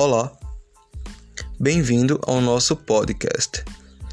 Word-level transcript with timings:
Olá, 0.00 0.30
bem-vindo 1.58 2.20
ao 2.22 2.40
nosso 2.40 2.76
podcast. 2.76 3.64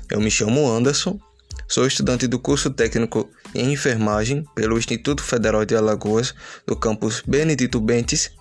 Eu 0.10 0.20
me 0.20 0.32
chamo 0.32 0.68
Anderson, 0.68 1.20
sou 1.68 1.86
estudante 1.86 2.26
do 2.26 2.39
curso 2.39 2.71
técnico 2.71 3.30
em 3.54 3.71
enfermagem 3.71 4.44
pelo 4.55 4.80
Instituto 4.80 5.21
Federal 5.21 5.63
de 5.63 5.76
Alagoas, 5.76 6.34
do 6.66 6.76
campus 6.76 7.21
Benedito 7.21 7.80
Bentes, 7.80 8.32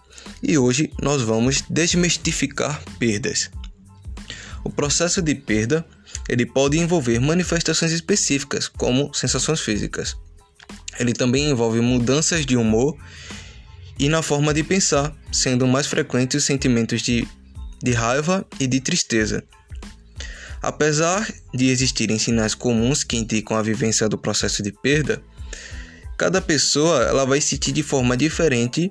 e 0.42 0.56
hoje 0.56 0.90
nós 1.02 1.20
vamos 1.20 1.62
desmistificar 1.68 2.82
perdas. 2.98 3.50
O 4.64 4.70
processo 4.70 5.20
de 5.20 5.34
perda 5.34 5.84
ele 6.26 6.46
pode 6.46 6.78
envolver 6.78 7.20
manifestações 7.20 7.92
específicas, 7.92 8.68
como 8.68 9.12
sensações 9.12 9.60
físicas. 9.60 10.16
Ele 10.98 11.12
também 11.12 11.50
envolve 11.50 11.82
mudanças 11.82 12.46
de 12.46 12.56
humor 12.56 12.96
e 13.98 14.08
na 14.08 14.22
forma 14.22 14.52
de 14.52 14.62
pensar, 14.62 15.14
sendo 15.30 15.66
mais 15.66 15.86
frequentes 15.86 16.42
os 16.42 16.44
sentimentos 16.44 17.02
de, 17.02 17.26
de 17.82 17.92
raiva 17.92 18.46
e 18.58 18.66
de 18.66 18.80
tristeza. 18.80 19.44
Apesar 20.60 21.28
de 21.52 21.68
existirem 21.68 22.18
sinais 22.18 22.54
comuns 22.54 23.04
que 23.04 23.16
indicam 23.16 23.56
a 23.56 23.62
vivência 23.62 24.08
do 24.08 24.16
processo 24.16 24.62
de 24.62 24.72
perda, 24.72 25.22
cada 26.16 26.40
pessoa 26.40 27.02
ela 27.02 27.26
vai 27.26 27.40
sentir 27.40 27.72
de 27.72 27.82
forma 27.82 28.16
diferente 28.16 28.90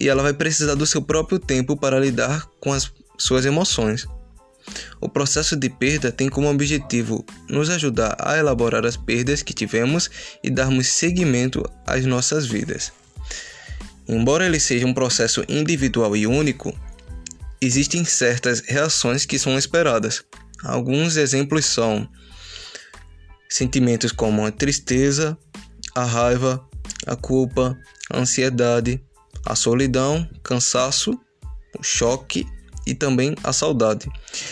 e 0.00 0.08
ela 0.08 0.22
vai 0.22 0.34
precisar 0.34 0.74
do 0.74 0.86
seu 0.86 1.00
próprio 1.00 1.38
tempo 1.38 1.76
para 1.76 2.00
lidar 2.00 2.48
com 2.60 2.72
as 2.72 2.90
suas 3.16 3.46
emoções. 3.46 4.06
O 5.00 5.08
processo 5.08 5.54
de 5.56 5.68
perda 5.68 6.10
tem 6.10 6.28
como 6.28 6.50
objetivo 6.50 7.24
nos 7.48 7.70
ajudar 7.70 8.16
a 8.18 8.36
elaborar 8.36 8.84
as 8.84 8.96
perdas 8.96 9.42
que 9.42 9.52
tivemos 9.52 10.10
e 10.42 10.50
darmos 10.50 10.88
seguimento 10.88 11.62
às 11.86 12.04
nossas 12.04 12.46
vidas. 12.46 12.92
Embora 14.06 14.46
ele 14.46 14.60
seja 14.60 14.86
um 14.86 14.94
processo 14.94 15.44
individual 15.48 16.16
e 16.16 16.26
único, 16.26 16.76
existem 17.60 18.04
certas 18.04 18.60
reações 18.60 19.24
que 19.24 19.38
são 19.38 19.58
esperadas. 19.58 20.24
Alguns 20.62 21.16
exemplos 21.16 21.64
são 21.66 22.08
sentimentos 23.48 24.12
como 24.12 24.44
a 24.44 24.50
tristeza, 24.50 25.36
a 25.94 26.04
raiva, 26.04 26.66
a 27.06 27.16
culpa, 27.16 27.78
a 28.10 28.18
ansiedade, 28.18 29.02
a 29.46 29.54
solidão, 29.54 30.28
cansaço, 30.42 31.18
o 31.78 31.82
choque 31.82 32.46
e 32.86 32.94
também 32.94 33.34
a 33.42 33.52
saudade. 33.52 34.08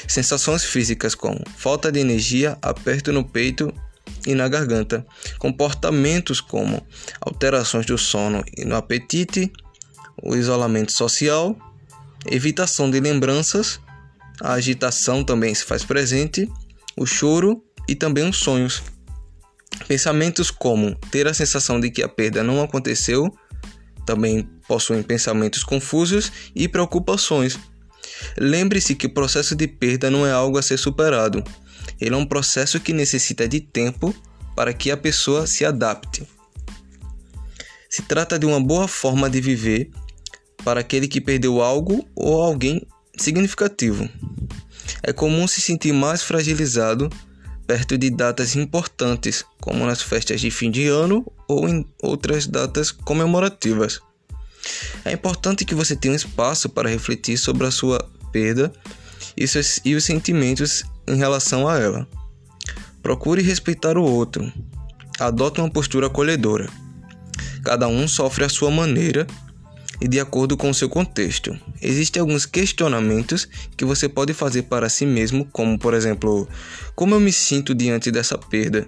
Sensações 0.08 0.64
físicas 0.64 1.14
como 1.14 1.42
falta 1.56 1.92
de 1.92 2.00
energia, 2.00 2.56
aperto 2.62 3.12
no 3.12 3.24
peito 3.24 3.72
e 4.26 4.34
na 4.34 4.48
garganta. 4.48 5.04
Comportamentos 5.38 6.40
como 6.40 6.84
alterações 7.20 7.86
do 7.86 7.98
sono 7.98 8.44
e 8.56 8.64
no 8.64 8.76
apetite, 8.76 9.52
o 10.22 10.36
isolamento 10.36 10.92
social, 10.92 11.56
evitação 12.26 12.90
de 12.90 13.00
lembranças, 13.00 13.80
a 14.40 14.52
agitação 14.54 15.24
também 15.24 15.54
se 15.54 15.64
faz 15.64 15.84
presente, 15.84 16.50
o 16.96 17.06
choro 17.06 17.62
e 17.88 17.94
também 17.94 18.28
os 18.28 18.36
sonhos. 18.36 18.82
Pensamentos 19.88 20.50
como 20.50 20.94
ter 21.10 21.26
a 21.26 21.34
sensação 21.34 21.80
de 21.80 21.90
que 21.90 22.02
a 22.02 22.08
perda 22.08 22.42
não 22.42 22.62
aconteceu, 22.62 23.32
também 24.06 24.48
possuem 24.66 25.02
pensamentos 25.02 25.64
confusos 25.64 26.32
e 26.54 26.68
preocupações. 26.68 27.58
Lembre-se 28.38 28.94
que 28.94 29.06
o 29.06 29.14
processo 29.14 29.54
de 29.54 29.66
perda 29.66 30.10
não 30.10 30.26
é 30.26 30.32
algo 30.32 30.58
a 30.58 30.62
ser 30.62 30.78
superado, 30.78 31.42
ele 32.02 32.16
é 32.16 32.18
um 32.18 32.26
processo 32.26 32.80
que 32.80 32.92
necessita 32.92 33.46
de 33.46 33.60
tempo 33.60 34.12
para 34.56 34.74
que 34.74 34.90
a 34.90 34.96
pessoa 34.96 35.46
se 35.46 35.64
adapte. 35.64 36.26
Se 37.88 38.02
trata 38.02 38.36
de 38.36 38.44
uma 38.44 38.60
boa 38.60 38.88
forma 38.88 39.30
de 39.30 39.40
viver 39.40 39.88
para 40.64 40.80
aquele 40.80 41.06
que 41.06 41.20
perdeu 41.20 41.62
algo 41.62 42.04
ou 42.16 42.42
alguém 42.42 42.84
significativo. 43.16 44.08
É 45.00 45.12
comum 45.12 45.46
se 45.46 45.60
sentir 45.60 45.92
mais 45.92 46.22
fragilizado 46.22 47.08
perto 47.68 47.96
de 47.96 48.10
datas 48.10 48.56
importantes, 48.56 49.44
como 49.60 49.86
nas 49.86 50.02
festas 50.02 50.40
de 50.40 50.50
fim 50.50 50.72
de 50.72 50.88
ano 50.88 51.24
ou 51.46 51.68
em 51.68 51.86
outras 52.02 52.48
datas 52.48 52.90
comemorativas. 52.90 54.00
É 55.04 55.12
importante 55.12 55.64
que 55.64 55.74
você 55.74 55.94
tenha 55.94 56.12
um 56.12 56.16
espaço 56.16 56.68
para 56.68 56.88
refletir 56.88 57.38
sobre 57.38 57.64
a 57.64 57.70
sua 57.70 58.10
perda 58.32 58.72
e 59.36 59.94
os 59.94 60.04
sentimentos 60.04 60.84
em 61.06 61.16
relação 61.16 61.68
a 61.68 61.78
ela. 61.78 62.08
Procure 63.02 63.42
respeitar 63.42 63.98
o 63.98 64.04
outro. 64.04 64.52
Adote 65.18 65.60
uma 65.60 65.70
postura 65.70 66.06
acolhedora. 66.06 66.68
Cada 67.64 67.88
um 67.88 68.06
sofre 68.06 68.44
à 68.44 68.48
sua 68.48 68.70
maneira 68.70 69.26
e 70.00 70.08
de 70.08 70.18
acordo 70.18 70.56
com 70.56 70.70
o 70.70 70.74
seu 70.74 70.88
contexto. 70.88 71.56
Existem 71.80 72.20
alguns 72.20 72.44
questionamentos 72.44 73.48
que 73.76 73.84
você 73.84 74.08
pode 74.08 74.34
fazer 74.34 74.62
para 74.62 74.88
si 74.88 75.06
mesmo, 75.06 75.44
como 75.52 75.78
por 75.78 75.94
exemplo, 75.94 76.48
como 76.94 77.14
eu 77.14 77.20
me 77.20 77.32
sinto 77.32 77.74
diante 77.74 78.10
dessa 78.10 78.36
perda? 78.36 78.86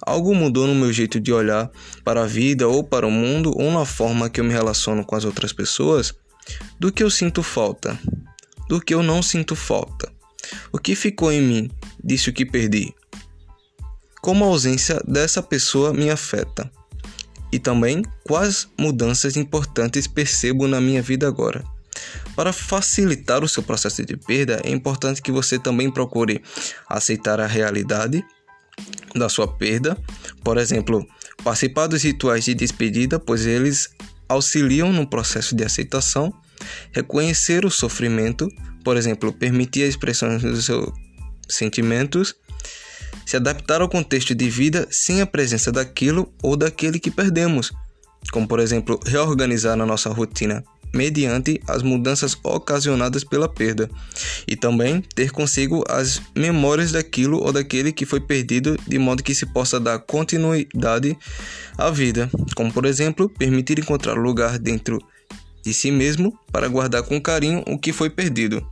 Algo 0.00 0.34
mudou 0.34 0.66
no 0.66 0.74
meu 0.74 0.92
jeito 0.92 1.18
de 1.18 1.32
olhar 1.32 1.70
para 2.04 2.22
a 2.22 2.26
vida 2.26 2.68
ou 2.68 2.84
para 2.84 3.06
o 3.06 3.10
mundo 3.10 3.52
ou 3.56 3.72
na 3.72 3.84
forma 3.84 4.30
que 4.30 4.40
eu 4.40 4.44
me 4.44 4.52
relaciono 4.52 5.04
com 5.04 5.16
as 5.16 5.24
outras 5.24 5.52
pessoas? 5.52 6.14
Do 6.78 6.92
que 6.92 7.02
eu 7.02 7.10
sinto 7.10 7.42
falta? 7.42 7.98
Do 8.68 8.80
que 8.80 8.94
eu 8.94 9.02
não 9.02 9.22
sinto 9.22 9.56
falta? 9.56 10.12
O 10.72 10.78
que 10.78 10.94
ficou 10.94 11.32
em 11.32 11.40
mim 11.40 11.70
disso 12.02 12.32
que 12.32 12.44
perdi? 12.44 12.94
Como 14.20 14.44
a 14.44 14.48
ausência 14.48 15.00
dessa 15.06 15.42
pessoa 15.42 15.92
me 15.92 16.10
afeta? 16.10 16.70
E 17.50 17.58
também 17.58 18.02
quais 18.26 18.68
mudanças 18.78 19.36
importantes 19.36 20.06
percebo 20.06 20.68
na 20.68 20.80
minha 20.80 21.00
vida 21.00 21.26
agora? 21.26 21.64
Para 22.36 22.52
facilitar 22.52 23.42
o 23.42 23.48
seu 23.48 23.62
processo 23.62 24.04
de 24.04 24.16
perda, 24.16 24.60
é 24.64 24.70
importante 24.70 25.22
que 25.22 25.32
você 25.32 25.58
também 25.58 25.90
procure 25.90 26.42
aceitar 26.88 27.40
a 27.40 27.46
realidade 27.46 28.24
da 29.14 29.28
sua 29.28 29.48
perda, 29.48 29.96
por 30.44 30.58
exemplo, 30.58 31.06
participar 31.42 31.86
dos 31.86 32.02
rituais 32.02 32.44
de 32.44 32.54
despedida, 32.54 33.18
pois 33.18 33.46
eles 33.46 33.90
auxiliam 34.28 34.92
no 34.92 35.06
processo 35.06 35.56
de 35.56 35.64
aceitação, 35.64 36.32
reconhecer 36.92 37.64
o 37.64 37.70
sofrimento, 37.70 38.48
por 38.84 38.96
exemplo, 38.96 39.32
permitir 39.32 39.84
a 39.84 39.88
expressão 39.88 40.36
dos 40.38 40.64
seus 40.64 40.90
sentimentos, 41.48 42.34
se 43.24 43.36
adaptar 43.36 43.80
ao 43.80 43.88
contexto 43.88 44.34
de 44.34 44.48
vida 44.48 44.86
sem 44.90 45.20
a 45.20 45.26
presença 45.26 45.70
daquilo 45.70 46.32
ou 46.42 46.56
daquele 46.56 46.98
que 46.98 47.10
perdemos, 47.10 47.72
como 48.32 48.48
por 48.48 48.60
exemplo, 48.60 48.98
reorganizar 49.06 49.78
a 49.78 49.86
nossa 49.86 50.10
rotina 50.10 50.64
mediante 50.92 51.60
as 51.66 51.82
mudanças 51.82 52.36
ocasionadas 52.42 53.24
pela 53.24 53.48
perda, 53.48 53.90
e 54.46 54.56
também 54.56 55.02
ter 55.14 55.30
consigo 55.30 55.84
as 55.88 56.20
memórias 56.34 56.92
daquilo 56.92 57.38
ou 57.38 57.52
daquele 57.52 57.92
que 57.92 58.06
foi 58.06 58.20
perdido, 58.20 58.76
de 58.86 58.98
modo 58.98 59.22
que 59.22 59.34
se 59.34 59.46
possa 59.46 59.78
dar 59.78 59.98
continuidade 59.98 61.16
à 61.76 61.90
vida, 61.90 62.30
como 62.54 62.72
por 62.72 62.84
exemplo, 62.86 63.28
permitir 63.28 63.78
encontrar 63.78 64.14
lugar 64.14 64.58
dentro 64.58 64.98
de 65.64 65.72
si 65.74 65.90
mesmo 65.90 66.38
para 66.52 66.68
guardar 66.68 67.02
com 67.02 67.20
carinho 67.20 67.62
o 67.66 67.78
que 67.78 67.92
foi 67.92 68.10
perdido. 68.10 68.66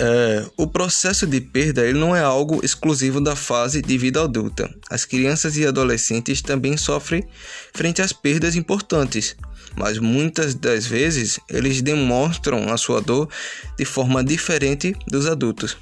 É, 0.00 0.46
o 0.56 0.64
processo 0.64 1.26
de 1.26 1.40
perda 1.40 1.84
ele 1.84 1.98
não 1.98 2.14
é 2.14 2.20
algo 2.20 2.64
exclusivo 2.64 3.20
da 3.20 3.34
fase 3.34 3.82
de 3.82 3.98
vida 3.98 4.22
adulta. 4.22 4.72
As 4.88 5.04
crianças 5.04 5.56
e 5.56 5.66
adolescentes 5.66 6.40
também 6.40 6.76
sofrem 6.76 7.26
frente 7.74 8.00
às 8.00 8.12
perdas 8.12 8.54
importantes, 8.54 9.34
mas 9.76 9.98
muitas 9.98 10.54
das 10.54 10.86
vezes 10.86 11.40
eles 11.48 11.82
demonstram 11.82 12.72
a 12.72 12.76
sua 12.76 13.00
dor 13.00 13.28
de 13.76 13.84
forma 13.84 14.22
diferente 14.22 14.94
dos 15.08 15.26
adultos. 15.26 15.76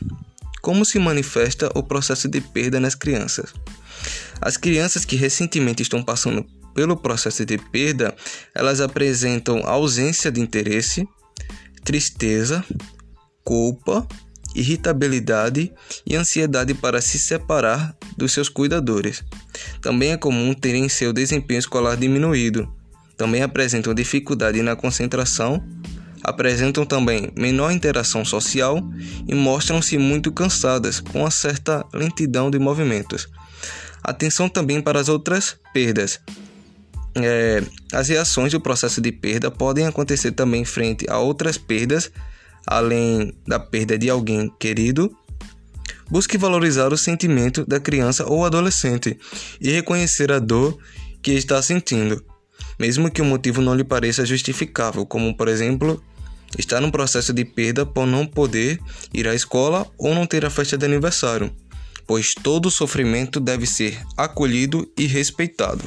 Como 0.63 0.85
se 0.87 0.99
manifesta 0.99 1.71
o 1.75 1.83
processo 1.83 2.27
de 2.27 2.41
perda 2.41 2.81
nas 2.81 2.95
crianças? 2.95 3.53
As 4.41 4.57
crianças 4.57 5.05
que 5.05 5.17
recentemente 5.17 5.83
estão 5.83 6.03
passando 6.03 6.45
pelo 6.77 6.95
processo 6.95 7.45
de 7.47 7.57
perda, 7.57 8.15
elas 8.55 8.83
apresentam 8.83 9.67
ausência 9.67 10.31
de 10.31 10.43
interesse, 10.43 11.09
tristeza, 11.83 12.63
culpa, 13.43 14.07
irritabilidade 14.55 15.73
e 16.07 16.15
ansiedade 16.15 16.75
para 16.75 17.01
se 17.01 17.19
separar 17.19 17.97
dos 18.17 18.33
seus 18.33 18.51
cuidadores. 18.51 19.25
Também 19.81 20.13
é 20.13 20.17
comum 20.19 20.53
terem 20.53 20.87
seu 20.89 21.15
desempenho 21.15 21.59
escolar 21.59 21.97
diminuído. 21.97 22.71
Também 23.17 23.43
apresentam 23.43 23.95
dificuldade 23.95 24.61
na 24.61 24.77
concentração, 24.77 25.67
apresentam 26.23 26.85
também 26.85 27.33
menor 27.35 27.71
interação 27.71 28.23
social 28.23 28.79
e 29.27 29.35
mostram-se 29.35 29.97
muito 29.97 30.31
cansadas, 30.31 31.01
com 31.01 31.21
uma 31.21 31.31
certa 31.31 31.87
lentidão 31.95 32.51
de 32.51 32.59
movimentos. 32.59 33.29
Atenção 34.03 34.47
também 34.49 34.83
para 34.83 35.01
as 35.01 35.09
outras 35.09 35.57
perdas. 35.73 36.21
É, 37.17 37.63
as 37.93 38.09
reações 38.09 38.53
do 38.53 38.61
processo 38.61 39.01
de 39.01 39.11
perda 39.11 39.51
podem 39.51 39.87
acontecer 39.87 40.33
também 40.33 40.65
frente 40.65 41.07
a 41.09 41.19
outras 41.19 41.57
perdas 41.57 42.13
além 42.67 43.33
da 43.47 43.61
perda 43.61 43.97
de 43.97 44.11
alguém 44.11 44.53
querido, 44.59 45.17
busque 46.11 46.37
valorizar 46.37 46.93
o 46.93 46.99
sentimento 46.99 47.65
da 47.65 47.79
criança 47.79 48.27
ou 48.27 48.45
adolescente 48.45 49.17
e 49.61 49.71
reconhecer 49.71 50.33
a 50.33 50.39
dor 50.39 50.77
que 51.23 51.33
está 51.33 51.63
sentindo, 51.63 52.23
mesmo 52.79 53.11
que 53.11 53.23
o 53.23 53.25
motivo 53.25 53.63
não 53.63 53.75
lhe 53.75 53.85
pareça 53.85 54.27
justificável, 54.27 55.07
como 55.07 55.37
por 55.37 55.49
exemplo, 55.49 56.03
está 56.59 56.81
no 56.81 56.91
processo 56.91 57.33
de 57.33 57.45
perda 57.45 57.87
por 57.87 58.07
não 58.07 58.27
poder 58.27 58.81
ir 59.15 59.29
à 59.29 59.35
escola 59.35 59.87
ou 59.97 60.15
não 60.15 60.27
ter 60.27 60.45
a 60.45 60.51
festa 60.51 60.77
de 60.77 60.85
aniversário, 60.85 61.53
pois 62.07 62.35
todo 62.35 62.71
sofrimento 62.71 63.39
deve 63.39 63.67
ser 63.67 64.01
acolhido 64.17 64.91
e 64.97 65.07
respeitado. 65.07 65.85